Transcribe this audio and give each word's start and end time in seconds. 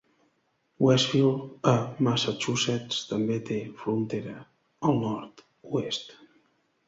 Westfield, 0.85 1.41
a 1.71 1.73
Massachusetts, 2.07 2.97
també 3.11 3.37
te 3.49 3.59
frontera 3.83 4.35
al 4.89 4.97
nord-oest. 5.05 6.17